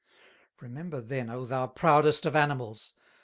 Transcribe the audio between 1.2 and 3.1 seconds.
O thou Proudest of Animals!